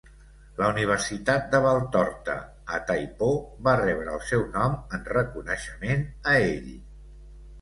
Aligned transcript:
La 0.59 0.67
Universitat 0.75 1.43
de 1.51 1.59
Valtorta, 1.65 2.37
a 2.77 2.79
Tai 2.87 3.05
Po, 3.19 3.27
va 3.69 3.75
rebre 3.83 4.09
el 4.17 4.25
seu 4.31 4.47
nom 4.57 4.75
en 4.99 5.07
reconeixement 5.13 6.03
a 6.35 6.37
ell. 6.49 6.75